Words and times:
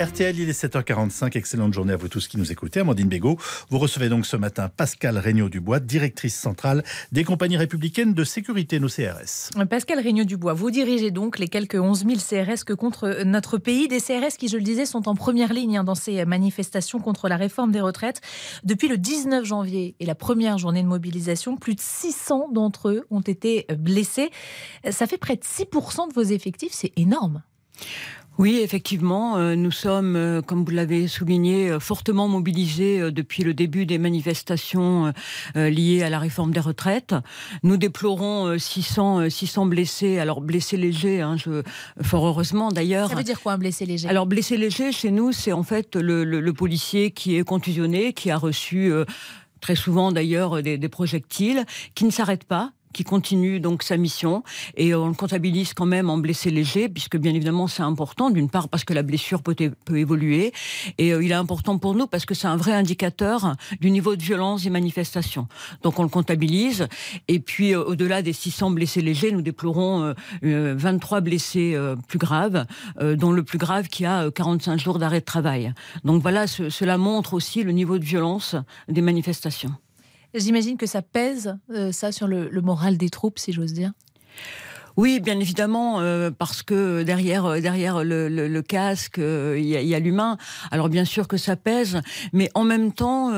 RTL, 0.00 0.36
il 0.40 0.48
est 0.48 0.64
7h45. 0.64 1.38
Excellente 1.38 1.72
journée 1.72 1.92
à 1.92 1.96
vous 1.96 2.08
tous 2.08 2.26
qui 2.26 2.36
nous 2.36 2.50
écoutez. 2.50 2.80
Amandine 2.80 3.06
Bégaud, 3.06 3.38
vous 3.70 3.78
recevez 3.78 4.08
donc 4.08 4.26
ce 4.26 4.36
matin 4.36 4.68
Pascal 4.68 5.18
Regnault-Dubois, 5.18 5.78
directrice 5.78 6.34
centrale 6.34 6.82
des 7.12 7.22
compagnies 7.22 7.56
républicaines 7.56 8.12
de 8.12 8.24
sécurité, 8.24 8.80
nos 8.80 8.88
CRS. 8.88 9.50
Pascal 9.70 10.00
Regnault-Dubois, 10.04 10.52
vous 10.52 10.72
dirigez 10.72 11.12
donc 11.12 11.38
les 11.38 11.46
quelques 11.46 11.76
11 11.76 12.06
000 12.06 12.14
CRS 12.16 12.64
que 12.64 12.72
contre 12.72 13.22
notre 13.22 13.56
pays. 13.56 13.86
Des 13.86 14.00
CRS 14.00 14.36
qui, 14.36 14.48
je 14.48 14.56
le 14.56 14.64
disais, 14.64 14.84
sont 14.84 15.08
en 15.08 15.14
première 15.14 15.52
ligne 15.52 15.78
hein, 15.78 15.84
dans 15.84 15.94
ces 15.94 16.24
manifestations 16.24 16.98
contre 16.98 17.28
la 17.28 17.36
réforme 17.36 17.70
des 17.70 17.80
retraites. 17.80 18.20
Depuis 18.64 18.88
le 18.88 18.98
19 18.98 19.44
janvier 19.44 19.94
et 20.00 20.06
la 20.06 20.16
première 20.16 20.58
journée 20.58 20.82
de 20.82 20.88
mobilisation, 20.88 21.56
plus 21.56 21.76
de 21.76 21.80
600 21.80 22.48
d'entre 22.50 22.88
eux 22.88 23.06
ont 23.12 23.20
été 23.20 23.66
blessés. 23.78 24.30
Ça 24.90 25.06
fait 25.06 25.18
près 25.18 25.36
de 25.36 25.44
6% 25.44 26.08
de 26.08 26.14
vos 26.14 26.22
effectifs. 26.22 26.72
C'est 26.72 26.92
énorme. 26.96 27.44
Oui, 28.36 28.58
effectivement, 28.62 29.36
euh, 29.36 29.54
nous 29.54 29.70
sommes, 29.70 30.16
euh, 30.16 30.42
comme 30.42 30.64
vous 30.64 30.72
l'avez 30.72 31.06
souligné, 31.06 31.70
euh, 31.70 31.78
fortement 31.78 32.26
mobilisés 32.26 33.12
depuis 33.12 33.44
le 33.44 33.54
début 33.54 33.86
des 33.86 33.98
manifestations 33.98 35.12
liées 35.54 36.02
à 36.02 36.10
la 36.10 36.18
réforme 36.18 36.52
des 36.52 36.60
retraites. 36.60 37.14
Nous 37.62 37.76
déplorons 37.76 38.58
600, 38.58 39.30
600 39.30 39.66
blessés, 39.66 40.18
alors 40.18 40.40
blessés 40.40 40.76
légers, 40.76 41.20
hein, 41.20 41.36
je, 41.36 41.62
fort 42.02 42.26
heureusement 42.26 42.70
d'ailleurs. 42.70 43.08
Ça 43.08 43.14
veut 43.14 43.22
dire 43.22 43.40
quoi 43.40 43.52
un 43.52 43.58
blessé 43.58 43.86
léger? 43.86 44.08
Alors 44.08 44.26
blessé 44.26 44.56
léger, 44.56 44.92
chez 44.92 45.10
nous, 45.10 45.32
c'est 45.32 45.52
en 45.52 45.62
fait 45.62 45.96
le, 45.96 46.24
le, 46.24 46.52
policier 46.52 47.10
qui 47.10 47.36
est 47.36 47.44
contusionné, 47.44 48.12
qui 48.12 48.30
a 48.30 48.36
reçu 48.36 48.92
très 49.60 49.76
souvent 49.76 50.12
d'ailleurs 50.12 50.62
des, 50.62 50.78
des 50.78 50.88
projectiles, 50.88 51.64
qui 51.94 52.04
ne 52.04 52.10
s'arrête 52.10 52.44
pas, 52.44 52.72
qui 52.94 53.04
continue 53.04 53.60
donc 53.60 53.82
sa 53.82 53.98
mission 53.98 54.42
et 54.76 54.94
on 54.94 55.08
le 55.08 55.14
comptabilise 55.14 55.74
quand 55.74 55.84
même 55.84 56.08
en 56.08 56.16
blessé 56.16 56.50
léger 56.50 56.88
puisque 56.88 57.18
bien 57.18 57.34
évidemment 57.34 57.66
c'est 57.66 57.82
important 57.82 58.30
d'une 58.30 58.48
part 58.48 58.68
parce 58.68 58.84
que 58.84 58.94
la 58.94 59.02
blessure 59.02 59.42
peut, 59.42 59.54
évoluer 59.94 60.52
et 60.96 61.12
euh, 61.12 61.22
il 61.22 61.30
est 61.30 61.34
important 61.34 61.76
pour 61.78 61.94
nous 61.94 62.06
parce 62.06 62.24
que 62.24 62.34
c'est 62.34 62.46
un 62.46 62.56
vrai 62.56 62.72
indicateur 62.72 63.56
du 63.80 63.90
niveau 63.90 64.16
de 64.16 64.22
violence 64.22 64.62
des 64.62 64.70
manifestations. 64.70 65.48
Donc 65.82 65.98
on 65.98 66.04
le 66.04 66.08
comptabilise 66.08 66.86
et 67.28 67.40
puis 67.40 67.74
euh, 67.74 67.84
au-delà 67.84 68.22
des 68.22 68.32
600 68.32 68.70
blessés 68.70 69.02
légers, 69.02 69.32
nous 69.32 69.42
déplorons 69.42 70.14
23 70.42 71.18
euh, 71.18 71.20
blessés 71.20 71.76
plus 72.08 72.18
graves 72.18 72.64
dont 73.00 73.32
le 73.32 73.42
plus 73.42 73.58
grave 73.58 73.88
qui 73.88 74.06
a 74.06 74.30
45 74.30 74.78
jours 74.78 74.98
d'arrêt 74.98 75.20
de 75.20 75.24
travail. 75.24 75.74
Donc 76.04 76.22
voilà, 76.22 76.46
cela 76.46 76.96
montre 76.96 77.34
aussi 77.34 77.62
le 77.64 77.72
niveau 77.72 77.98
de 77.98 78.04
violence 78.04 78.54
des 78.88 79.02
manifestations. 79.02 79.74
J'imagine 80.34 80.76
que 80.76 80.86
ça 80.86 81.00
pèse, 81.00 81.56
euh, 81.70 81.92
ça, 81.92 82.12
sur 82.12 82.26
le, 82.26 82.48
le 82.48 82.60
moral 82.60 82.96
des 82.96 83.08
troupes, 83.08 83.38
si 83.38 83.52
j'ose 83.52 83.72
dire. 83.72 83.92
Oui, 84.96 85.18
bien 85.18 85.40
évidemment, 85.40 86.00
euh, 86.00 86.30
parce 86.30 86.62
que 86.62 87.02
derrière, 87.02 87.46
euh, 87.46 87.60
derrière 87.60 88.04
le, 88.04 88.28
le, 88.28 88.46
le 88.46 88.62
casque, 88.62 89.18
euh, 89.18 89.56
il 89.58 89.64
y 89.64 89.92
a, 89.92 89.96
a 89.96 89.98
l'humain. 89.98 90.36
Alors 90.70 90.88
bien 90.88 91.04
sûr 91.04 91.26
que 91.26 91.36
ça 91.36 91.56
pèse, 91.56 92.00
mais 92.32 92.48
en 92.54 92.62
même 92.62 92.92
temps, 92.92 93.32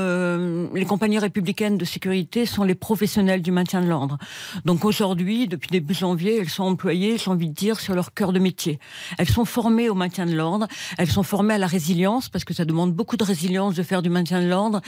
les 0.75 0.85
compagnies 0.85 1.19
républicaines 1.19 1.79
de 1.79 1.85
sécurité 1.85 2.45
sont 2.45 2.63
les 2.63 2.75
professionnels 2.75 3.41
du 3.41 3.53
maintien 3.53 3.81
de 3.81 3.87
l'ordre. 3.87 4.19
Donc 4.65 4.85
aujourd'hui, 4.85 5.49
depuis 5.49 5.69
début 5.71 5.95
janvier, 5.95 6.39
elles 6.41 6.51
sont 6.51 6.65
employées, 6.65 7.17
j'ai 7.17 7.31
envie 7.31 7.49
de 7.49 7.55
dire, 7.55 7.81
sur 7.81 7.95
leur 7.95 8.13
cœur 8.13 8.33
de 8.33 8.39
métier. 8.39 8.79
Elles 9.19 9.29
sont 9.29 9.45
formées 9.45 9.89
au 9.89 9.95
maintien 9.95 10.27
de 10.27 10.35
l'ordre, 10.35 10.67
elles 10.99 11.11
sont 11.11 11.23
formées 11.23 11.55
à 11.55 11.59
la 11.59 11.67
résilience, 11.67 12.29
parce 12.29 12.45
que 12.45 12.53
ça 12.55 12.65
demande 12.65 12.93
beaucoup 12.93 13.17
de 13.17 13.25
résilience 13.25 13.75
de 13.75 13.83
faire 13.83 14.03
du 14.03 14.11
maintien 14.11 14.43
de 14.43 14.49
l'ordre. 14.49 14.81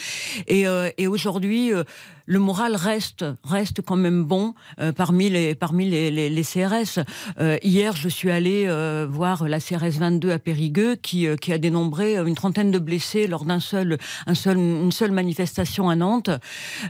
Et, 0.47 0.64
et 0.98 1.06
aujourd'hui, 1.06 1.72
le 2.27 2.38
moral 2.38 2.77
reste, 2.77 3.25
reste 3.44 3.80
quand 3.80 3.97
même 3.97 4.25
bon 4.25 4.55
parmi 4.97 5.30
les, 5.30 5.55
parmi 5.55 5.88
les, 5.88 6.10
les, 6.10 6.28
les 6.28 6.42
Euh, 7.39 7.59
hier, 7.62 7.95
je 7.95 8.09
suis 8.09 8.31
allée 8.31 8.64
euh, 8.67 9.06
voir 9.09 9.47
la 9.48 9.61
CRS 9.61 9.98
22 9.98 10.33
à 10.33 10.39
Périgueux 10.39 10.97
qui, 10.97 11.27
euh, 11.27 11.37
a 11.48 11.59
dénombré 11.59 12.16
une 12.16 12.34
trentaine 12.34 12.71
de 12.71 12.78
blessés 12.78 13.27
lors 13.27 13.44
d'un 13.44 13.60
seul, 13.60 13.97
un 14.27 14.34
seul, 14.34 14.59
une 14.59 14.93
seule 14.93 15.12
manifestation 15.12 15.88
à 15.88 15.97
Nantes. 15.97 16.31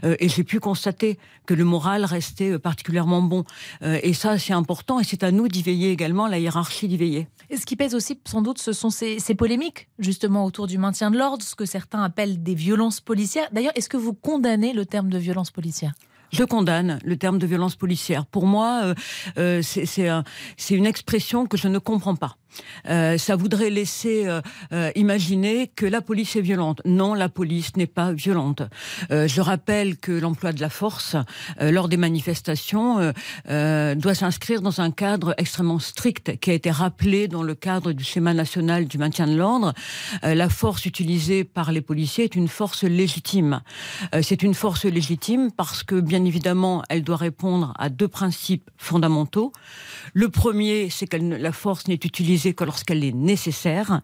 et 0.03 0.27
j'ai 0.27 0.43
pu 0.43 0.59
constater 0.59 1.17
que 1.45 1.53
le 1.53 1.63
moral 1.63 2.03
restait 2.03 2.59
particulièrement 2.59 3.21
bon. 3.21 3.43
et 3.81 4.13
ça, 4.13 4.37
c'est 4.37 4.53
important 4.53 4.99
et 4.99 5.03
c'est 5.03 5.23
à 5.23 5.31
nous 5.31 5.47
d'y 5.47 5.61
veiller 5.61 5.91
également, 5.91 6.27
la 6.27 6.39
hiérarchie 6.39 6.87
d'y 6.87 6.97
veiller. 6.97 7.27
Et 7.49 7.57
ce 7.57 7.65
qui 7.65 7.77
pèse 7.77 7.95
aussi, 7.95 8.19
sans 8.25 8.41
doute, 8.41 8.59
ce 8.59 8.73
sont 8.73 8.89
ces, 8.89 9.19
ces 9.19 9.35
polémiques, 9.35 9.87
justement, 9.97 10.43
autour 10.45 10.67
du 10.67 10.77
maintien 10.77 11.09
de 11.09 11.17
l'ordre, 11.17 11.43
ce 11.43 11.55
que 11.55 11.65
certains 11.65 12.03
appellent 12.03 12.43
des 12.43 12.55
violences 12.55 12.99
policières. 12.99 13.47
D'ailleurs, 13.53 13.73
est-ce 13.75 13.89
que 13.89 13.97
vous 13.97 14.13
condamnez 14.13 14.73
le 14.73 14.85
terme 14.85 15.09
de 15.09 15.17
violence 15.17 15.51
policière? 15.51 15.93
Je 16.31 16.43
condamne 16.43 16.99
le 17.03 17.17
terme 17.17 17.39
de 17.39 17.47
violence 17.47 17.75
policière. 17.75 18.25
Pour 18.25 18.45
moi, 18.45 18.81
euh, 18.83 18.95
euh 19.37 19.61
c'est 19.61 20.75
une 20.75 20.85
expression 20.85 21.45
que 21.45 21.57
je 21.57 21.67
ne 21.67 21.79
comprends 21.79 22.15
pas. 22.15 22.37
Euh, 22.87 23.17
ça 23.17 23.35
voudrait 23.35 23.69
laisser 23.69 24.27
euh, 24.27 24.41
euh, 24.73 24.91
imaginer 24.95 25.67
que 25.67 25.85
la 25.85 26.01
police 26.01 26.35
est 26.35 26.41
violente. 26.41 26.81
Non, 26.85 27.13
la 27.13 27.29
police 27.29 27.75
n'est 27.75 27.87
pas 27.87 28.11
violente. 28.11 28.63
je 29.09 29.41
rappelle 29.41 29.97
que 29.97 30.11
l'emploi 30.11 30.51
de 30.53 30.61
la 30.61 30.69
force 30.69 31.15
lors 31.59 31.89
des 31.89 31.97
manifestations 31.97 33.13
doit 33.47 34.15
s'inscrire 34.15 34.61
dans 34.61 34.81
un 34.81 34.91
cadre 34.91 35.33
extrêmement 35.37 35.79
strict 35.79 36.39
qui 36.39 36.51
a 36.51 36.53
été 36.53 36.71
rappelé 36.71 37.27
dans 37.27 37.43
le 37.43 37.55
cadre 37.55 37.91
du 37.91 38.03
schéma 38.03 38.33
national 38.33 38.85
du 38.85 38.97
maintien 38.97 39.27
de 39.27 39.35
l'ordre. 39.35 39.73
la 40.23 40.49
force 40.49 40.85
utilisée 40.85 41.43
par 41.43 41.71
les 41.71 41.81
policiers 41.81 42.25
est 42.25 42.35
une 42.35 42.47
force 42.47 42.83
légitime. 42.83 43.61
C'est 44.21 44.43
une 44.43 44.53
force 44.53 44.85
légitime 44.85 45.51
parce 45.51 45.83
que, 45.83 45.99
bien 45.99 46.23
évidemment, 46.25 46.83
elle 46.89 47.03
doit 47.03 47.17
répondre 47.17 47.73
à 47.77 47.89
deux 47.89 48.07
principes 48.07 48.69
fondamentaux. 48.77 49.51
Le 50.13 50.29
premier, 50.29 50.89
c'est 50.89 51.07
que 51.07 51.17
la 51.17 51.51
force 51.51 51.87
n'est 51.87 51.95
utilisée 51.95 52.38
que 52.53 52.63
lorsqu'elle 52.63 53.03
est 53.03 53.15
nécessaire. 53.15 54.01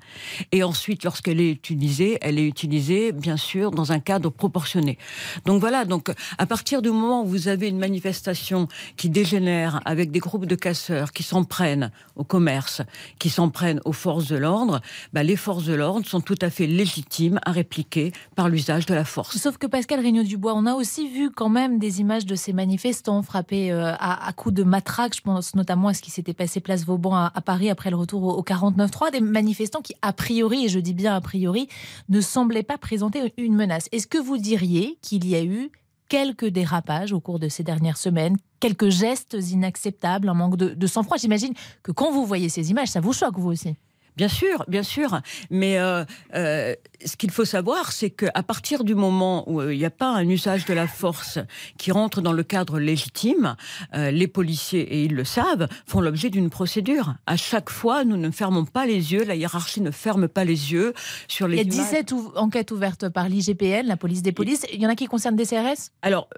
Et 0.51 0.63
ensuite, 0.63 1.03
lorsqu'elle 1.03 1.39
est 1.39 1.51
utilisée, 1.51 2.17
elle 2.21 2.37
est 2.37 2.45
utilisée, 2.45 3.11
bien 3.11 3.37
sûr, 3.37 3.71
dans 3.71 3.91
un 3.91 3.99
cadre 3.99 4.29
proportionné. 4.29 4.97
Donc 5.45 5.59
voilà, 5.59 5.85
donc 5.85 6.11
à 6.37 6.45
partir 6.45 6.81
du 6.81 6.89
moment 6.89 7.23
où 7.23 7.25
vous 7.25 7.47
avez 7.47 7.67
une 7.67 7.79
manifestation 7.79 8.67
qui 8.97 9.09
dégénère 9.09 9.81
avec 9.85 10.11
des 10.11 10.19
groupes 10.19 10.45
de 10.45 10.55
casseurs 10.55 11.11
qui 11.11 11.23
s'en 11.23 11.43
prennent 11.43 11.91
au 12.15 12.23
commerce, 12.23 12.81
qui 13.19 13.29
s'en 13.29 13.49
prennent 13.49 13.81
aux 13.85 13.93
forces 13.93 14.27
de 14.27 14.35
l'ordre, 14.35 14.81
bah, 15.13 15.23
les 15.23 15.35
forces 15.35 15.65
de 15.65 15.73
l'ordre 15.73 16.05
sont 16.05 16.21
tout 16.21 16.37
à 16.41 16.49
fait 16.49 16.67
légitimes 16.67 17.39
à 17.45 17.51
répliquer 17.51 18.11
par 18.35 18.49
l'usage 18.49 18.85
de 18.85 18.93
la 18.93 19.05
force. 19.05 19.37
Sauf 19.37 19.57
que 19.57 19.67
Pascal 19.67 20.05
Regnault-Dubois, 20.05 20.53
on 20.55 20.65
a 20.65 20.73
aussi 20.73 21.07
vu 21.07 21.31
quand 21.31 21.49
même 21.49 21.79
des 21.79 22.01
images 22.01 22.25
de 22.25 22.35
ces 22.35 22.53
manifestants 22.53 23.21
frappés 23.21 23.71
euh, 23.71 23.93
à, 23.99 24.31
coups 24.33 24.55
de 24.55 24.63
matraque. 24.63 25.15
Je 25.15 25.21
pense 25.21 25.55
notamment 25.55 25.89
à 25.89 25.93
ce 25.93 26.01
qui 26.01 26.11
s'était 26.11 26.33
passé 26.33 26.59
place 26.59 26.85
Vauban 26.85 27.15
à 27.15 27.41
Paris 27.41 27.69
après 27.69 27.89
le 27.89 27.95
retour 27.95 28.23
au 28.29 28.43
49.3, 28.43 29.11
des 29.11 29.21
manifestants 29.21 29.81
qui, 29.81 29.93
a 30.01 30.13
priori, 30.13 30.65
et 30.65 30.69
je 30.69 30.79
dis 30.79 30.93
bien 30.93 31.15
a 31.15 31.21
priori, 31.21 31.67
ne 32.09 32.21
semblaient 32.21 32.63
pas 32.63 32.77
présenter 32.77 33.33
une 33.37 33.55
menace. 33.55 33.87
Est-ce 33.91 34.07
que 34.07 34.17
vous 34.17 34.37
diriez 34.37 34.97
qu'il 35.01 35.27
y 35.27 35.35
a 35.35 35.43
eu 35.43 35.71
quelques 36.09 36.47
dérapages 36.47 37.13
au 37.13 37.19
cours 37.19 37.39
de 37.39 37.49
ces 37.49 37.63
dernières 37.63 37.97
semaines, 37.97 38.37
quelques 38.59 38.89
gestes 38.89 39.37
inacceptables, 39.51 40.29
un 40.29 40.33
manque 40.33 40.57
de, 40.57 40.69
de 40.69 40.87
sang-froid? 40.87 41.17
J'imagine 41.17 41.53
que 41.83 41.91
quand 41.91 42.11
vous 42.11 42.25
voyez 42.25 42.49
ces 42.49 42.71
images, 42.71 42.89
ça 42.89 43.01
vous 43.01 43.13
choque, 43.13 43.37
vous 43.37 43.49
aussi 43.49 43.75
Bien 44.17 44.27
sûr, 44.29 44.63
bien 44.67 44.83
sûr. 44.83 45.19
Mais 45.49 45.77
euh, 45.77 46.05
euh, 46.35 46.73
ce 47.03 47.17
qu'il 47.17 47.31
faut 47.31 47.45
savoir, 47.45 47.91
c'est 47.91 48.09
qu'à 48.09 48.43
partir 48.43 48.83
du 48.83 48.95
moment 48.95 49.49
où 49.49 49.59
euh, 49.59 49.73
il 49.73 49.77
n'y 49.77 49.85
a 49.85 49.89
pas 49.89 50.09
un 50.09 50.27
usage 50.27 50.65
de 50.65 50.73
la 50.73 50.87
force 50.87 51.39
qui 51.77 51.91
rentre 51.91 52.21
dans 52.21 52.31
le 52.31 52.43
cadre 52.43 52.79
légitime, 52.79 53.55
les 53.93 54.27
policiers, 54.27 54.81
et 54.81 55.03
ils 55.03 55.15
le 55.15 55.23
savent, 55.23 55.67
font 55.85 56.01
l'objet 56.01 56.29
d'une 56.29 56.49
procédure. 56.49 57.15
À 57.25 57.37
chaque 57.37 57.69
fois, 57.69 58.03
nous 58.03 58.17
ne 58.17 58.29
fermons 58.31 58.65
pas 58.65 58.85
les 58.85 59.13
yeux, 59.13 59.23
la 59.23 59.35
hiérarchie 59.35 59.81
ne 59.81 59.91
ferme 59.91 60.27
pas 60.27 60.43
les 60.43 60.71
yeux 60.71 60.93
sur 61.27 61.47
les. 61.47 61.57
Il 61.57 61.73
y 61.73 61.79
a 61.79 61.83
17 61.83 62.13
enquêtes 62.35 62.71
ouvertes 62.71 63.09
par 63.09 63.29
l'IGPN, 63.29 63.85
la 63.85 63.97
police 63.97 64.21
des 64.21 64.31
polices. 64.31 64.65
Il 64.71 64.81
y 64.81 64.85
en 64.85 64.89
a 64.89 64.95
qui 64.95 65.07
concernent 65.07 65.35
des 65.35 65.45
CRS 65.45 65.91
Alors, 66.01 66.29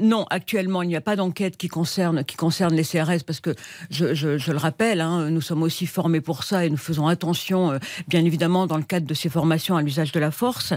non, 0.00 0.24
actuellement, 0.30 0.82
il 0.82 0.88
n'y 0.88 0.96
a 0.96 1.00
pas 1.00 1.14
d'enquête 1.14 1.56
qui 1.56 1.68
concerne, 1.68 2.24
qui 2.24 2.36
concerne 2.36 2.74
les 2.74 2.84
CRS 2.84 3.22
parce 3.26 3.40
que, 3.40 3.54
je, 3.90 4.14
je, 4.14 4.50
le 4.50 4.58
rappelle, 4.58 5.00
hein, 5.00 5.30
nous 5.30 5.40
sommes 5.40 5.62
aussi 5.62 5.86
formés 5.86 6.20
pour 6.20 6.42
ça 6.42 6.64
et 6.64 6.70
nous 6.70 6.76
faisons 6.76 7.06
attention, 7.06 7.72
euh, 7.72 7.78
bien 8.08 8.24
évidemment, 8.24 8.66
dans 8.66 8.78
le 8.78 8.82
cadre 8.82 9.06
de 9.06 9.14
ces 9.14 9.28
formations 9.28 9.76
à 9.76 9.82
l'usage 9.82 10.12
de 10.12 10.20
la 10.20 10.30
force. 10.30 10.72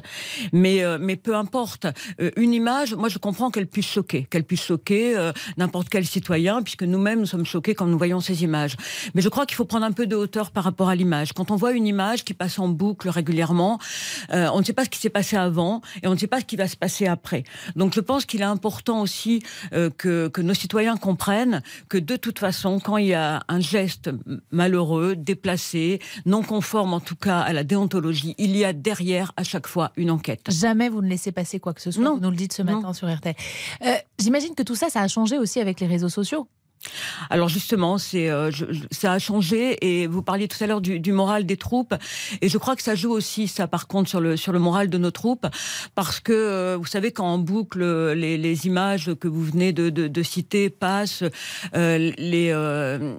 Mais, 0.51 0.83
euh, 0.83 0.97
mais 0.99 1.15
peu 1.15 1.35
importe. 1.35 1.87
Euh, 2.19 2.31
une 2.35 2.53
image, 2.53 2.93
moi, 2.95 3.09
je 3.09 3.17
comprends 3.17 3.49
qu'elle 3.49 3.67
puisse 3.67 3.87
choquer, 3.87 4.25
qu'elle 4.29 4.43
puisse 4.43 4.63
choquer 4.63 5.31
n'importe 5.57 5.89
quel 5.89 6.05
citoyen, 6.05 6.61
puisque 6.61 6.83
nous-mêmes, 6.83 7.19
nous 7.19 7.25
sommes 7.25 7.45
choqués 7.45 7.75
quand 7.75 7.85
nous 7.85 7.97
voyons 7.97 8.19
ces 8.19 8.43
images. 8.43 8.75
Mais 9.15 9.21
je 9.21 9.29
crois 9.29 9.45
qu'il 9.45 9.55
faut 9.55 9.65
prendre 9.65 9.85
un 9.85 9.91
peu 9.91 10.05
de 10.05 10.15
hauteur 10.15 10.51
par 10.51 10.63
rapport 10.63 10.89
à 10.89 10.95
l'image. 10.95 11.33
Quand 11.33 11.51
on 11.51 11.55
voit 11.55 11.71
une 11.71 11.87
image 11.87 12.23
qui 12.23 12.33
passe 12.33 12.59
en 12.59 12.67
boucle 12.67 13.09
régulièrement, 13.09 13.79
on 14.29 14.59
ne 14.59 14.63
sait 14.63 14.73
pas 14.73 14.85
ce 14.85 14.89
qui 14.89 14.99
s'est 14.99 15.09
passé 15.09 15.37
avant 15.37 15.81
et 16.01 16.07
on 16.07 16.11
ne 16.11 16.17
sait 16.17 16.27
pas 16.27 16.39
ce 16.39 16.45
qui 16.45 16.55
va 16.55 16.67
se 16.67 16.75
passer 16.75 17.07
après. 17.07 17.43
Donc, 17.75 17.93
je 17.93 17.99
pense 17.99 18.25
qu'il 18.25 18.41
est 18.41 18.45
important 18.45 19.01
aussi 19.01 19.12
aussi 19.13 19.43
que, 19.97 20.27
que 20.27 20.41
nos 20.41 20.53
citoyens 20.53 20.97
comprennent 20.97 21.61
que 21.87 21.97
de 21.97 22.15
toute 22.15 22.39
façon, 22.39 22.79
quand 22.79 22.97
il 22.97 23.07
y 23.07 23.13
a 23.13 23.43
un 23.47 23.59
geste 23.59 24.09
malheureux, 24.51 25.15
déplacé, 25.15 25.99
non 26.25 26.41
conforme 26.41 26.93
en 26.93 26.99
tout 26.99 27.15
cas 27.15 27.39
à 27.39 27.53
la 27.53 27.63
déontologie, 27.63 28.33
il 28.37 28.55
y 28.57 28.65
a 28.65 28.73
derrière 28.73 29.31
à 29.37 29.43
chaque 29.43 29.67
fois 29.67 29.91
une 29.97 30.09
enquête. 30.09 30.41
Jamais 30.49 30.89
vous 30.89 31.01
ne 31.01 31.09
laissez 31.09 31.31
passer 31.31 31.59
quoi 31.59 31.73
que 31.73 31.81
ce 31.81 31.91
soit. 31.91 32.03
Non. 32.03 32.15
Vous 32.15 32.21
nous 32.21 32.31
le 32.31 32.35
dites 32.35 32.53
ce 32.53 32.63
matin 32.63 32.93
sur 32.93 33.13
RTL. 33.13 33.35
Euh, 33.85 33.93
J'imagine 34.19 34.55
que 34.55 34.63
tout 34.63 34.75
ça, 34.75 34.89
ça 34.89 35.01
a 35.01 35.07
changé 35.07 35.37
aussi 35.37 35.59
avec 35.59 35.79
les 35.79 35.87
réseaux 35.87 36.09
sociaux. 36.09 36.47
Alors 37.29 37.49
justement, 37.49 37.97
c'est 37.97 38.29
euh, 38.29 38.51
ça 38.91 39.13
a 39.13 39.19
changé 39.19 39.77
et 39.81 40.07
vous 40.07 40.21
parliez 40.21 40.47
tout 40.47 40.61
à 40.63 40.67
l'heure 40.67 40.81
du, 40.81 40.99
du 40.99 41.11
moral 41.11 41.45
des 41.45 41.57
troupes. 41.57 41.93
Et 42.41 42.49
je 42.49 42.57
crois 42.57 42.75
que 42.75 42.83
ça 42.83 42.95
joue 42.95 43.11
aussi 43.11 43.47
ça 43.47 43.67
par 43.67 43.87
contre 43.87 44.09
sur 44.09 44.19
le 44.19 44.37
sur 44.37 44.51
le 44.51 44.59
moral 44.59 44.89
de 44.89 44.97
nos 44.97 45.11
troupes. 45.11 45.47
Parce 45.95 46.19
que 46.19 46.33
euh, 46.33 46.77
vous 46.77 46.85
savez 46.85 47.11
quand 47.11 47.25
en 47.25 47.37
boucle 47.37 47.83
les, 48.13 48.37
les 48.37 48.67
images 48.67 49.11
que 49.19 49.27
vous 49.27 49.43
venez 49.43 49.73
de, 49.73 49.89
de, 49.89 50.07
de 50.07 50.23
citer 50.23 50.69
passent, 50.69 51.23
euh, 51.75 52.11
les 52.17 52.49
euh, 52.51 53.13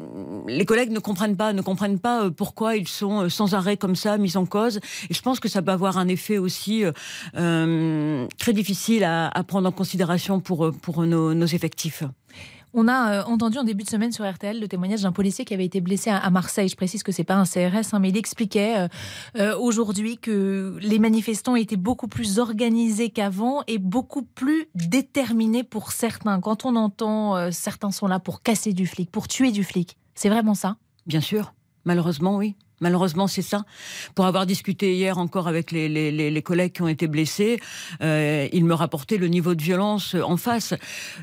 les 0.49 0.65
collègues 0.65 0.91
ne 0.91 0.99
comprennent 0.99 1.37
pas 1.37 1.53
ne 1.53 1.62
comprennent 1.62 1.99
pas 1.99 2.25
euh, 2.25 2.31
pourquoi 2.31 2.77
ils 2.77 2.89
sont 2.89 3.23
euh, 3.23 3.29
sans 3.29 3.55
arrêt 3.55 3.77
comme 3.77 3.97
ça 3.97 4.19
mis 4.19 4.37
en 4.37 4.47
cause. 4.47 4.81
Et 5.11 5.15
je 5.15 5.23
pense 5.23 5.41
que 5.41 5.49
ça 5.49 5.62
peut 5.62 5.73
avoir 5.73 5.99
un 5.99 6.09
effet 6.09 6.39
aussi 6.39 6.85
très 7.33 8.53
difficile 8.53 9.05
à, 9.05 9.29
à 9.29 9.45
prendre 9.45 9.69
en 9.69 9.73
considération 9.73 10.41
pour 10.41 10.73
pour 10.83 11.03
nos, 11.06 11.35
nos 11.35 11.47
effectifs. 11.47 12.05
On 12.76 12.88
a 12.88 13.21
euh, 13.21 13.23
entendu 13.26 13.56
en 13.59 13.62
début 13.62 13.85
de 13.85 13.88
semaine 13.88 14.11
sur 14.11 14.29
RTL 14.29 14.59
le 14.59 14.67
témoignage 14.67 15.03
d'un 15.03 15.12
policier 15.12 15.44
qui 15.44 15.55
avait 15.55 15.65
été 15.65 15.81
blessé 15.81 16.11
à, 16.11 16.29
Marseille. 16.31 16.69
Je 16.69 16.75
précise 16.75 17.05
que 17.05 17.12
c'est 17.12 17.23
pas 17.23 17.37
un 17.37 17.44
CRS, 17.44 17.93
hein, 17.94 18.00
mais 18.00 18.09
il 18.09 18.17
expliquait 18.17 18.76
euh, 18.76 18.88
euh, 19.38 19.56
aujourd'hui 19.56 20.19
que 20.19 20.76
les 20.81 20.99
manifestants 20.99 21.55
étaient 21.55 21.76
beaucoup 21.76 22.09
plus 22.09 22.41
organisés 22.41 23.11
qu'avant 23.11 23.62
et 23.69 23.79
beaucoup 23.79 24.23
plus 24.23 24.67
déterminés 24.75 25.62
pour 25.62 25.93
certains. 25.93 26.41
Quand 26.41 26.65
on 26.65 26.75
entend 26.75 27.53
certains 27.53 27.93
sont 27.93 28.09
là 28.09 28.19
pour 28.19 28.43
casser 28.43 28.73
du 28.73 28.87
flic, 28.87 29.09
pour 29.09 29.29
tuer 29.29 29.53
du 29.53 29.62
flic, 29.62 29.97
c'est 30.17 30.29
vraiment 30.29 30.55
ça? 30.55 30.77
Bien 31.06 31.20
sûr, 31.20 31.55
malheureusement, 31.85 32.37
oui. 32.37 32.56
Malheureusement, 32.84 33.28
c'est 33.28 33.40
ça. 33.40 33.64
Pour 34.14 34.26
avoir 34.26 34.44
discuté 34.44 34.94
hier 34.94 35.16
encore 35.16 35.48
avec 35.48 35.72
les, 35.72 35.88
les, 35.88 36.12
les, 36.12 36.31
les 36.31 36.42
collègues 36.42 36.72
qui 36.72 36.82
ont 36.82 36.88
été 36.88 37.06
blessés, 37.06 37.58
euh, 38.02 38.46
ils 38.52 38.66
me 38.66 38.75
rapportaient 38.75 39.16
le 39.16 39.28
niveau 39.28 39.54
de 39.54 39.62
violence 39.62 40.14
en 40.22 40.36
face. 40.36 40.75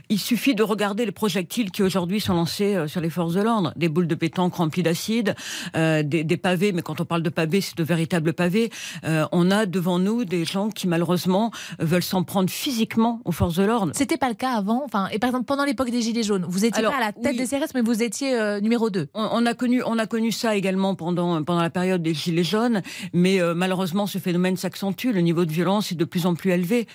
Il 0.09 0.17
suffit 0.19 0.55
de 0.55 0.63
regarder 0.63 1.05
les 1.05 1.11
projectiles 1.11 1.69
qui 1.69 1.83
aujourd'hui 1.83 2.19
sont 2.19 2.33
lancés 2.33 2.73
euh, 2.75 2.87
sur 2.87 2.99
les 2.99 3.11
forces 3.11 3.35
de 3.35 3.41
l'ordre. 3.41 3.73
Des 3.75 3.89
boules 3.89 4.07
de 4.07 4.15
pétanque 4.15 4.55
remplies 4.55 4.81
d'acide, 4.81 5.35
euh, 5.75 6.01
des, 6.01 6.23
des 6.23 6.37
pavés, 6.37 6.71
mais 6.71 6.81
quand 6.81 6.99
on 6.99 7.05
parle 7.05 7.21
de 7.21 7.29
pavés, 7.29 7.61
c'est 7.61 7.77
de 7.77 7.83
véritables 7.83 8.33
pavés. 8.33 8.71
Euh, 9.03 9.27
on 9.31 9.51
a 9.51 9.67
devant 9.67 9.99
nous 9.99 10.25
des 10.25 10.43
gens 10.45 10.69
qui, 10.69 10.87
malheureusement, 10.87 11.51
veulent 11.77 12.01
s'en 12.01 12.23
prendre 12.23 12.49
physiquement 12.49 13.21
aux 13.23 13.31
forces 13.31 13.57
de 13.57 13.65
l'ordre. 13.65 13.91
C'était 13.93 14.17
pas 14.17 14.29
le 14.29 14.35
cas 14.35 14.53
avant. 14.53 14.81
Enfin, 14.83 15.09
et 15.11 15.19
par 15.19 15.27
exemple, 15.29 15.45
pendant 15.45 15.65
l'époque 15.65 15.91
des 15.91 16.01
Gilets 16.01 16.23
jaunes, 16.23 16.47
vous 16.49 16.65
étiez 16.65 16.79
Alors, 16.79 16.93
pas 16.93 16.97
à 16.97 17.01
la 17.01 17.13
tête 17.13 17.33
oui. 17.33 17.37
des 17.37 17.45
CRS, 17.45 17.69
mais 17.75 17.81
vous 17.81 18.01
étiez 18.01 18.59
numéro 18.63 18.89
2. 18.89 19.09
On, 19.13 19.29
on 19.33 19.45
a 19.45 19.53
connu, 19.53 19.83
on 19.85 19.99
a 19.99 20.07
connu 20.07 20.31
ça 20.31 20.55
également 20.55 20.95
pendant 20.95 21.43
pendant 21.43 21.50
la 21.59 21.69
période 21.69 22.01
des 22.01 22.13
gilets 22.13 22.43
jaunes, 22.43 22.81
mais 23.13 23.41
euh, 23.41 23.53
malheureusement 23.53 24.07
ce 24.07 24.17
phénomène 24.17 24.57
s'accentue. 24.57 25.11
Le 25.13 25.21
niveau 25.21 25.45
de 25.45 25.51
violence 25.51 25.91
est 25.91 25.95
de 25.95 26.05
plus 26.05 26.25
en 26.25 26.35
plus 26.35 26.51
élevé. 26.51 26.87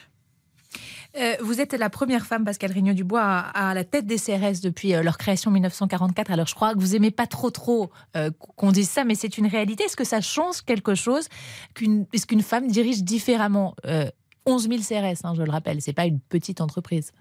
Euh, 1.19 1.35
vous 1.41 1.61
êtes 1.61 1.73
la 1.73 1.89
première 1.89 2.27
femme, 2.27 2.45
Pascal 2.45 2.73
Rignot-Dubois, 2.73 3.23
à, 3.23 3.73
la 3.73 3.85
tête 3.85 4.07
des 4.07 4.19
CRS 4.19 4.61
depuis 4.63 4.95
euh, 4.95 5.03
leur 5.03 5.17
création 5.17 5.51
en 5.51 5.55
1944. 5.55 6.31
Alors, 6.31 6.47
je 6.47 6.55
crois 6.55 6.75
que 6.75 6.79
vous 6.79 6.95
aimez 6.95 7.11
pas 7.11 7.27
trop 7.27 7.51
trop 7.51 7.91
qu'on 8.57 8.73
dise 8.73 8.91
ça, 8.91 9.05
mais 9.05 9.15
c'est 9.15 9.39
une 9.39 9.47
réalité. 9.47 9.85
Est-ce 9.85 9.97
que 9.97 10.05
ça 10.05 10.21
change 10.21 10.63
quelque 10.63 10.95
chose 10.95 11.29
qu'une, 11.75 12.07
Est-ce 12.13 12.27
qu'une 12.27 12.43
femme 12.43 12.69
dirige 12.69 13.03
différemment 13.03 13.75
euh, 13.87 14.11
11 14.47 14.69
000 14.69 14.81
CRS, 14.81 15.35
je 15.35 15.43
le 15.43 15.51
rappelle, 15.51 15.83
c'est 15.83 15.93
pas 15.93 16.07
une 16.07 16.21
petite 16.21 16.61
entreprise. 16.61 17.13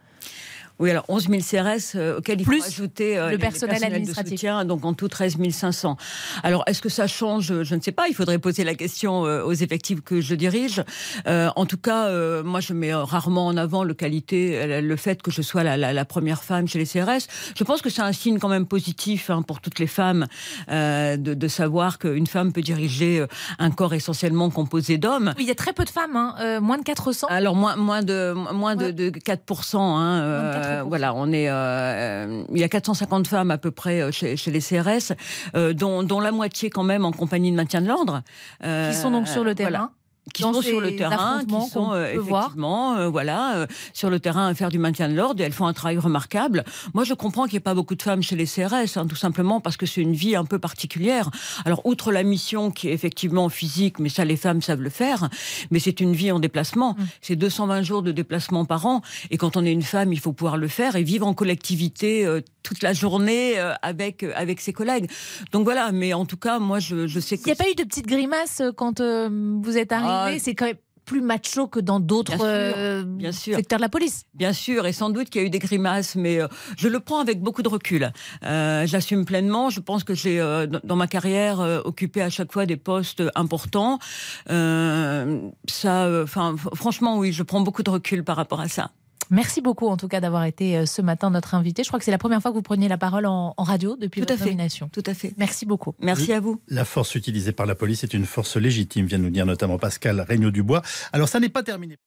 Oui, 0.79 0.91
alors 0.91 1.05
11 1.07 1.29
000 1.29 1.41
CRS 1.41 1.95
euh, 1.95 2.17
auxquels 2.17 2.41
il 2.41 2.45
Plus 2.45 2.59
faut 2.61 2.67
ajouter 2.67 3.17
euh, 3.17 3.31
le 3.31 3.37
personnel 3.37 3.69
personnels 3.75 3.93
administratif. 3.93 4.31
de 4.33 4.37
soutien, 4.37 4.65
donc 4.65 4.83
en 4.85 4.93
tout 4.93 5.07
13 5.07 5.37
500. 5.51 5.95
Alors, 6.43 6.63
est-ce 6.67 6.81
que 6.81 6.89
ça 6.89 7.07
change? 7.07 7.63
Je 7.63 7.75
ne 7.75 7.81
sais 7.81 7.91
pas. 7.91 8.07
Il 8.09 8.13
faudrait 8.15 8.39
poser 8.39 8.63
la 8.63 8.75
question 8.75 9.25
euh, 9.25 9.43
aux 9.43 9.53
effectifs 9.53 10.01
que 10.01 10.19
je 10.21 10.35
dirige. 10.35 10.83
Euh, 11.27 11.49
en 11.55 11.65
tout 11.65 11.77
cas, 11.77 12.09
moi, 12.43 12.59
je 12.59 12.73
mets 12.73 12.93
rarement 12.93 13.47
en 13.47 13.57
avant 13.57 13.83
le 13.83 13.93
qualité, 13.93 14.81
le 14.81 14.95
fait 14.95 15.21
que 15.21 15.31
je 15.31 15.41
sois 15.41 15.63
la, 15.63 15.77
la- 15.77 15.93
la 15.93 16.05
première 16.05 16.43
femme 16.43 16.67
chez 16.67 16.77
les 16.79 16.85
CRS. 16.85 17.27
Je 17.57 17.63
pense 17.63 17.81
que 17.81 17.89
c'est 17.89 18.01
un 18.01 18.11
signe 18.11 18.39
quand 18.39 18.49
même 18.49 18.65
positif 18.65 19.29
hein, 19.29 19.41
pour 19.43 19.61
toutes 19.61 19.79
les 19.79 19.87
femmes 19.87 20.27
de, 20.69 21.15
de 21.15 21.47
savoir 21.47 21.99
qu'une 21.99 22.27
femme 22.27 22.51
peut 22.51 22.61
diriger 22.61 23.25
un 23.59 23.71
corps 23.71 23.93
essentiellement 23.93 24.49
composé 24.49 24.97
d'hommes. 24.97 25.33
Oui, 25.37 25.43
il 25.43 25.47
y 25.47 25.51
a 25.51 25.55
très 25.55 25.73
peu 25.73 25.85
de 25.85 25.89
femmes, 25.89 26.15
hein, 26.15 26.59
moins 26.59 26.77
de 26.77 26.83
400. 26.83 27.27
Alors 27.29 27.55
moins 27.55 27.75
moins 27.75 28.03
de 28.03 28.33
moins 28.53 28.75
Ouais. 28.75 28.91
de, 28.91 29.09
de 29.09 29.19
4 29.19 29.75
hein, 29.75 30.21
euh, 30.65 30.75
Moins 30.75 30.83
de 30.83 30.85
4%. 30.85 30.89
voilà, 30.89 31.13
on 31.15 31.31
est 31.31 31.49
euh, 31.49 32.43
il 32.53 32.59
y 32.59 32.63
a 32.63 32.69
450 32.69 33.27
femmes 33.27 33.51
à 33.51 33.57
peu 33.57 33.71
près 33.71 34.01
euh, 34.01 34.11
chez, 34.11 34.35
chez 34.37 34.51
les 34.51 34.59
CRS 34.61 35.13
euh, 35.55 35.73
dont 35.73 36.03
dont 36.03 36.19
la 36.19 36.31
moitié 36.31 36.69
quand 36.69 36.83
même 36.83 37.05
en 37.05 37.11
compagnie 37.11 37.51
de 37.51 37.55
maintien 37.55 37.81
de 37.81 37.87
l'ordre 37.87 38.21
euh, 38.63 38.91
qui 38.91 38.97
sont 38.97 39.11
donc 39.11 39.27
sur 39.27 39.43
le 39.43 39.55
terrain. 39.55 39.69
voilà 39.69 39.89
qui 40.33 40.41
dans 40.41 40.53
sont 40.53 40.61
sur 40.61 40.81
le 40.81 40.95
terrain, 40.95 41.43
qui 41.45 41.69
sont 41.69 41.91
euh, 41.91 42.13
effectivement, 42.13 42.95
euh, 42.95 43.09
voilà, 43.09 43.57
euh, 43.57 43.67
sur 43.93 44.09
le 44.09 44.19
terrain 44.19 44.47
à 44.47 44.53
faire 44.53 44.69
du 44.69 44.79
maintien 44.79 45.07
de 45.07 45.13
l'ordre. 45.13 45.41
Et 45.41 45.45
elles 45.45 45.53
font 45.53 45.67
un 45.67 45.73
travail 45.73 45.97
remarquable. 45.97 46.63
Moi, 46.93 47.03
je 47.03 47.13
comprends 47.13 47.43
qu'il 47.43 47.53
n'y 47.53 47.57
ait 47.57 47.61
pas 47.61 47.75
beaucoup 47.75 47.95
de 47.95 48.01
femmes 48.01 48.23
chez 48.23 48.35
les 48.35 48.45
CRS, 48.45 48.97
hein, 48.97 49.07
tout 49.07 49.15
simplement 49.15 49.61
parce 49.61 49.77
que 49.77 49.85
c'est 49.85 50.01
une 50.01 50.13
vie 50.13 50.35
un 50.35 50.45
peu 50.45 50.59
particulière. 50.59 51.29
Alors, 51.65 51.85
outre 51.85 52.11
la 52.11 52.23
mission 52.23 52.71
qui 52.71 52.89
est 52.89 52.93
effectivement 52.93 53.49
physique, 53.49 53.99
mais 53.99 54.09
ça, 54.09 54.25
les 54.25 54.37
femmes 54.37 54.61
savent 54.61 54.81
le 54.81 54.89
faire, 54.89 55.29
mais 55.71 55.79
c'est 55.79 55.99
une 55.99 56.13
vie 56.13 56.31
en 56.31 56.39
déplacement. 56.39 56.93
Mm. 56.93 57.05
C'est 57.21 57.35
220 57.35 57.81
jours 57.83 58.01
de 58.01 58.11
déplacement 58.11 58.65
par 58.65 58.85
an. 58.85 59.01
Et 59.29 59.37
quand 59.37 59.57
on 59.57 59.65
est 59.65 59.71
une 59.71 59.83
femme, 59.83 60.11
il 60.11 60.19
faut 60.19 60.33
pouvoir 60.33 60.57
le 60.57 60.67
faire 60.67 60.95
et 60.95 61.03
vivre 61.03 61.27
en 61.27 61.33
collectivité 61.33 62.25
euh, 62.25 62.41
toute 62.65 62.81
la 62.81 62.93
journée 62.93 63.59
euh, 63.59 63.73
avec 63.81 64.23
euh, 64.23 64.33
avec 64.35 64.59
ses 64.59 64.73
collègues. 64.73 65.09
Donc 65.51 65.63
voilà. 65.63 65.91
Mais 65.91 66.13
en 66.13 66.25
tout 66.25 66.37
cas, 66.37 66.59
moi, 66.59 66.79
je, 66.79 67.07
je 67.07 67.19
sais 67.19 67.37
que 67.37 67.43
Il 67.43 67.45
n'y 67.45 67.51
a 67.51 67.55
pas 67.55 67.69
eu 67.69 67.75
de 67.75 67.83
petites 67.83 68.07
grimaces 68.07 68.59
euh, 68.59 68.71
quand 68.75 68.99
euh, 68.99 69.29
vous 69.61 69.77
êtes 69.77 69.91
arrivé 69.91 70.11
Ah. 70.15 70.39
C'est 70.39 70.55
quand 70.55 70.65
même 70.65 70.75
plus 71.05 71.21
macho 71.21 71.67
que 71.67 71.79
dans 71.79 71.99
d'autres 71.99 72.43
euh, 72.43 73.03
secteurs 73.31 73.77
de 73.77 73.81
la 73.83 73.89
police. 73.89 74.23
Bien 74.33 74.53
sûr, 74.53 74.87
et 74.87 74.91
sans 74.91 75.11
doute 75.11 75.29
qu'il 75.29 75.39
y 75.41 75.43
a 75.43 75.47
eu 75.47 75.51
des 75.51 75.59
grimaces, 75.59 76.15
mais 76.15 76.41
euh, 76.41 76.47
je 76.77 76.87
le 76.87 76.99
prends 76.99 77.19
avec 77.19 77.41
beaucoup 77.41 77.61
de 77.61 77.69
recul. 77.69 78.11
Euh, 78.43 78.87
J'assume 78.87 79.23
pleinement. 79.23 79.69
Je 79.69 79.81
pense 79.81 80.03
que 80.03 80.15
j'ai, 80.15 80.39
dans- 80.83 80.95
ma 80.95 81.05
carrière, 81.05 81.59
occupé 81.85 82.23
à 82.23 82.31
chaque 82.31 82.51
fois 82.51 82.65
des 82.65 82.77
postes 82.77 83.21
importants. 83.35 83.99
Ça, 84.47 86.09
enfin, 86.23 86.55
franchement, 86.73 87.17
oui, 87.19 87.31
je 87.33 87.43
prends 87.43 87.61
beaucoup 87.61 87.83
de 87.83 87.89
recul 87.91 88.23
par 88.23 88.35
rapport 88.35 88.61
à 88.61 88.67
ça. 88.67 88.89
Merci 89.29 89.61
beaucoup 89.61 89.87
en 89.87 89.97
tout 89.97 90.07
cas 90.07 90.19
d'avoir 90.19 90.43
été 90.45 90.77
euh, 90.77 90.85
ce 90.85 91.01
matin 91.01 91.29
notre 91.29 91.55
invité. 91.55 91.83
Je 91.83 91.89
crois 91.89 91.99
que 91.99 92.05
c'est 92.05 92.11
la 92.11 92.17
première 92.17 92.41
fois 92.41 92.51
que 92.51 92.55
vous 92.55 92.61
preniez 92.61 92.87
la 92.87 92.97
parole 92.97 93.25
en, 93.25 93.53
en 93.57 93.63
radio 93.63 93.95
depuis 93.99 94.21
Tout 94.21 94.27
à 94.29 94.33
votre 94.33 94.43
fait. 94.43 94.49
nomination. 94.51 94.89
Tout 94.91 95.03
à 95.05 95.13
fait. 95.13 95.33
Merci 95.37 95.65
beaucoup. 95.65 95.93
Merci 95.99 96.33
à 96.33 96.39
vous. 96.39 96.61
La 96.67 96.85
force 96.85 97.15
utilisée 97.15 97.51
par 97.51 97.65
la 97.65 97.75
police 97.75 98.03
est 98.03 98.13
une 98.13 98.25
force 98.25 98.57
légitime, 98.57 99.05
vient 99.05 99.19
de 99.19 99.23
nous 99.23 99.29
dire 99.29 99.45
notamment 99.45 99.77
Pascal 99.77 100.25
Regnault-Dubois. 100.29 100.81
Alors 101.13 101.27
ça 101.29 101.39
n'est 101.39 101.49
pas 101.49 101.63
terminé. 101.63 101.97